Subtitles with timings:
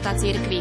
[0.00, 0.60] života cirkvi.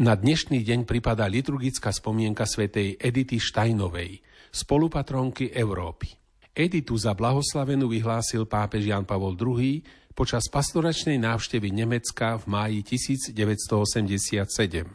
[0.00, 4.24] Na dnešný deň pripadá liturgická spomienka svätej Edity Štajnovej,
[4.56, 6.25] spolupatronky Európy.
[6.56, 9.84] Editu za blahoslavenú vyhlásil pápež Jan Pavol II
[10.16, 14.88] počas pastoračnej návštevy Nemecka v máji 1987.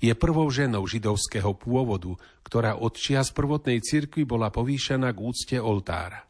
[0.00, 6.24] Je prvou ženou židovského pôvodu, ktorá od čias prvotnej cirkvi bola povýšená k úcte oltára.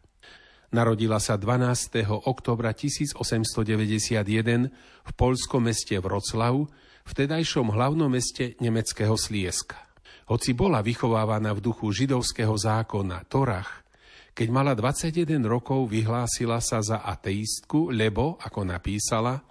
[0.74, 2.27] Narodila sa 12.
[2.27, 4.27] oktobra 1891
[4.74, 6.66] v polskom meste Vroclav,
[7.06, 9.78] vtedajšom hlavnom meste nemeckého Slieska.
[10.27, 13.86] Hoci bola vychovávaná v duchu židovského zákona Torach,
[14.38, 19.42] keď mala 21 rokov, vyhlásila sa za ateistku, lebo, ako napísala,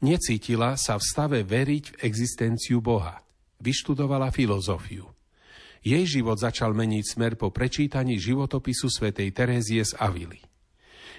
[0.00, 3.20] necítila sa v stave veriť v existenciu Boha.
[3.60, 5.04] Vyštudovala filozofiu.
[5.84, 10.40] Jej život začal meniť smer po prečítaní životopisu svätej Terézie z Avily.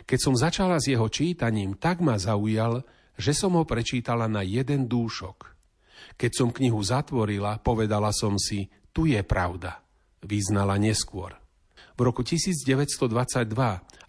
[0.09, 2.81] Keď som začala s jeho čítaním, tak ma zaujal,
[3.13, 5.37] že som ho prečítala na jeden dúšok–
[6.17, 9.81] keď som knihu zatvorila, povedala som si, tu je pravda.
[10.23, 11.42] Vyznala neskôr.
[11.93, 13.05] V roku 1922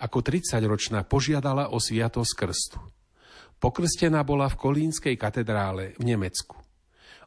[0.01, 2.81] ako 30-ročná požiadala o sviatosť krstu.
[3.61, 6.61] Pokrstená bola v Kolínskej katedrále v Nemecku.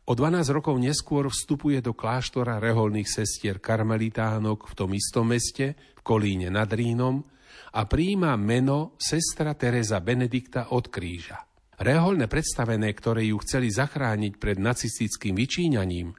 [0.08, 6.02] O 12 rokov neskôr vstupuje do kláštora reholných sestier karmelitánok v tom istom meste, v
[6.02, 7.22] Kolíne nad Rínom,
[7.76, 11.44] a príjma meno sestra Teresa Benedikta od kríža.
[11.78, 16.16] Reholné predstavené, ktoré ju chceli zachrániť pred nacistickým vyčíňaním,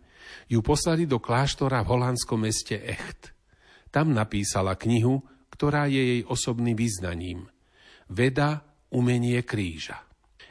[0.46, 3.37] ju poslali do kláštora v holandskom meste Echt.
[3.88, 7.48] Tam napísala knihu, ktorá je jej osobným význaním.
[8.08, 10.04] Veda, umenie kríža.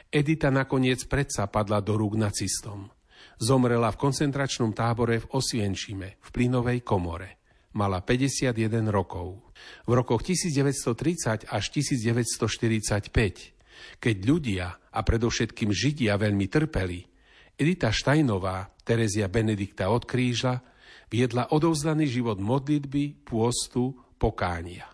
[0.08, 2.90] Edita nakoniec predsa padla do rúk nacistom.
[3.38, 7.38] Zomrela v koncentračnom tábore v Osvienčime, v plynovej komore.
[7.76, 9.54] Mala 51 rokov.
[9.86, 13.58] V rokoch 1930 až 1945
[13.98, 17.00] keď ľudia a predovšetkým Židia veľmi trpeli,
[17.58, 20.62] Edita Štajnová, Terezia Benedikta od kríža,
[21.08, 24.88] viedla odovzdaný život modlitby, pôstu, pokánia.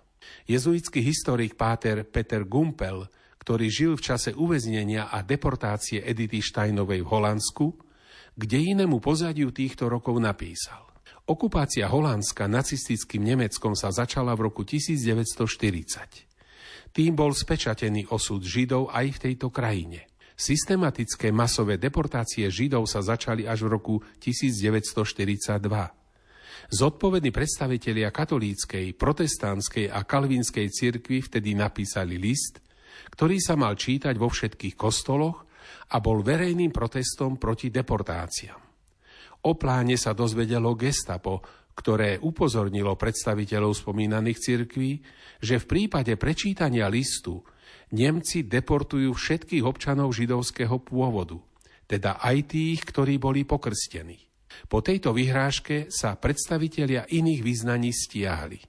[0.49, 3.07] Jezuitský historik páter Peter Gumpel,
[3.45, 7.67] ktorý žil v čase uväznenia a deportácie Edity Štajnovej v Holandsku,
[8.35, 10.85] kde inému pozadiu týchto rokov napísal.
[11.25, 16.93] Okupácia Holandska nacistickým Nemeckom sa začala v roku 1940.
[16.93, 20.05] Tým bol spečatený osud Židov aj v tejto krajine.
[20.37, 26.04] Systematické masové deportácie Židov sa začali až v roku 1942.
[26.71, 32.65] Zodpovední predstavitelia katolíckej, protestantskej a kalvínskej cirkvi vtedy napísali list,
[33.15, 35.47] ktorý sa mal čítať vo všetkých kostoloch
[35.93, 38.61] a bol verejným protestom proti deportáciám.
[39.45, 41.45] O pláne sa dozvedelo gestapo,
[41.75, 44.93] ktoré upozornilo predstaviteľov spomínaných cirkví,
[45.43, 47.45] že v prípade prečítania listu
[47.95, 51.39] Nemci deportujú všetkých občanov židovského pôvodu,
[51.85, 54.19] teda aj tých, ktorí boli pokrstení.
[54.67, 58.61] Po tejto vyhrážke sa predstavitelia iných vyznaní stiahli.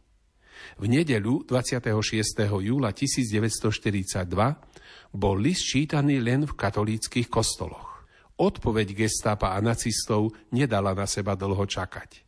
[0.75, 1.87] V nedeľu 26.
[2.59, 8.03] júla 1942 bol list čítaný len v katolíckých kostoloch.
[8.35, 12.27] Odpoveď gestapa a nacistov nedala na seba dlho čakať.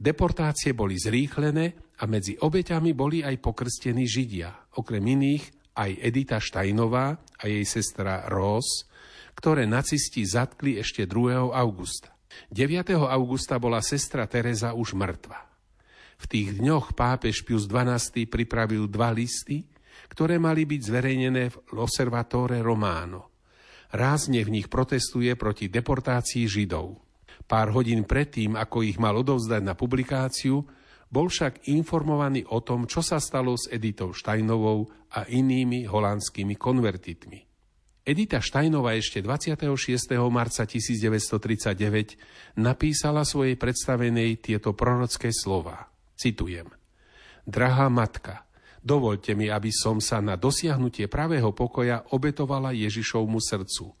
[0.00, 7.18] Deportácie boli zrýchlené a medzi obeťami boli aj pokrstení Židia, okrem iných aj Edita Štajnová
[7.18, 8.88] a jej sestra Ross,
[9.36, 11.52] ktoré nacisti zatkli ešte 2.
[11.52, 12.16] augusta.
[12.50, 12.94] 9.
[13.10, 15.50] augusta bola sestra Teresa už mŕtva.
[16.20, 19.64] V tých dňoch pápež Pius XII pripravil dva listy,
[20.12, 23.32] ktoré mali byť zverejnené v L'Osservatore Romano.
[23.90, 27.00] Rázne v nich protestuje proti deportácii Židov.
[27.50, 30.62] Pár hodín predtým, ako ich mal odovzdať na publikáciu,
[31.10, 34.86] bol však informovaný o tom, čo sa stalo s Editou Štajnovou
[35.18, 37.49] a inými holandskými konvertitmi.
[38.10, 40.18] Edita Štajnová ešte 26.
[40.34, 45.86] marca 1939 napísala svojej predstavenej tieto prorocké slova.
[46.18, 46.66] Citujem.
[47.46, 48.50] Drahá matka,
[48.82, 53.94] dovolte mi, aby som sa na dosiahnutie pravého pokoja obetovala Ježišovmu srdcu,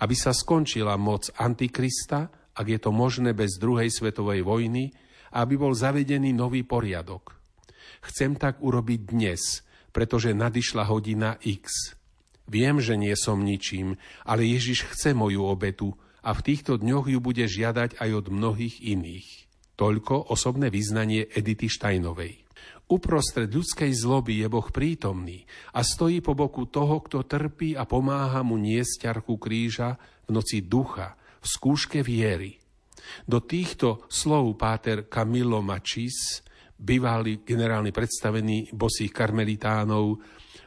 [0.00, 4.92] aby sa skončila moc Antikrista ak je to možné bez druhej svetovej vojny,
[5.32, 7.38] aby bol zavedený nový poriadok.
[8.04, 9.64] Chcem tak urobiť dnes,
[9.94, 11.94] pretože nadišla hodina X.
[12.50, 13.94] Viem, že nie som ničím,
[14.26, 15.94] ale Ježiš chce moju obetu
[16.26, 19.28] a v týchto dňoch ju bude žiadať aj od mnohých iných.
[19.78, 22.42] Toľko osobné vyznanie Edity Štajnovej.
[22.90, 28.42] Uprostred ľudskej zloby je Boh prítomný a stojí po boku toho, kto trpí a pomáha
[28.42, 29.94] mu niesť ťarchu kríža
[30.26, 32.58] v noci ducha, v skúške viery.
[33.30, 36.42] Do týchto slov páter Camillo Machis,
[36.74, 40.18] bývalý generálny predstavený bosých karmelitánov,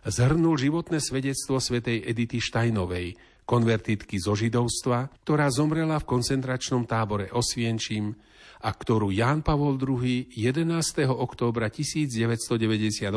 [0.03, 3.15] zhrnul životné svedectvo svätej Edity Štajnovej,
[3.47, 8.15] konvertitky zo židovstva, ktorá zomrela v koncentračnom tábore Osvienčím
[8.63, 11.07] a ktorú Ján Pavol II 11.
[11.07, 13.11] októbra 1998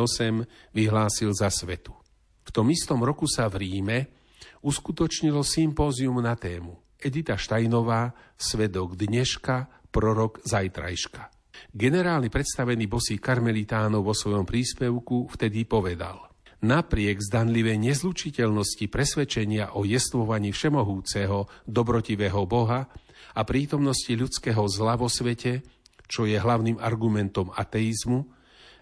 [0.75, 1.95] vyhlásil za svetu.
[2.47, 3.99] V tom istom roku sa v Ríme
[4.63, 11.23] uskutočnilo sympózium na tému Edita Štajnová, svedok dneška, prorok zajtrajška.
[11.71, 16.23] Generálny predstavený bosý karmelitánov vo svojom príspevku vtedy povedal–
[16.65, 22.89] Napriek zdanlivej nezlučiteľnosti presvedčenia o jestvovaní všemohúceho, dobrotivého Boha
[23.37, 25.61] a prítomnosti ľudského zla vo svete,
[26.09, 28.25] čo je hlavným argumentom ateizmu,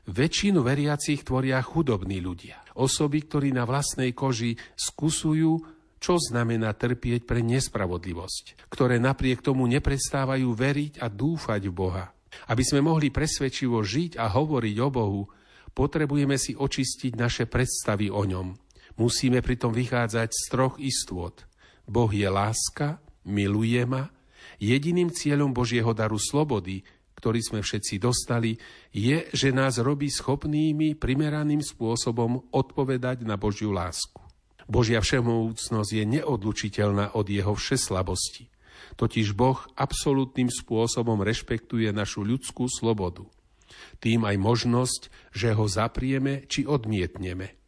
[0.07, 2.63] väčšinu veriacich tvoria chudobní ľudia.
[2.79, 5.53] Osoby, ktorí na vlastnej koži skusujú,
[5.99, 12.13] čo znamená trpieť pre nespravodlivosť, ktoré napriek tomu neprestávajú veriť a dúfať v Boha.
[12.51, 15.23] Aby sme mohli presvedčivo žiť a hovoriť o Bohu,
[15.75, 18.55] potrebujeme si očistiť naše predstavy o ňom.
[18.97, 21.35] Musíme pritom vychádzať z troch istôt.
[21.85, 24.15] Boh je láska, miluje ma,
[24.63, 26.85] Jediným cieľom Božieho daru slobody,
[27.19, 28.59] ktorý sme všetci dostali,
[28.93, 34.21] je, že nás robí schopnými primeraným spôsobom odpovedať na Božiu lásku.
[34.65, 38.49] Božia všemohúcnosť je neodlučiteľná od jeho všeslabosti.
[38.95, 43.27] Totiž Boh absolútnym spôsobom rešpektuje našu ľudskú slobodu.
[43.99, 47.59] Tým aj možnosť, že ho zaprieme či odmietneme.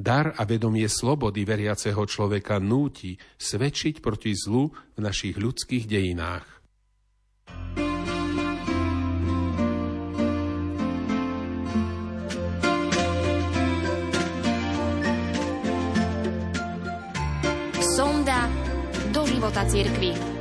[0.00, 6.46] Dar a vedomie slobody veriaceho človeka núti svedčiť proti zlu v našich ľudských dejinách.
[17.84, 18.48] Sonda
[19.12, 20.39] do života cirkvi.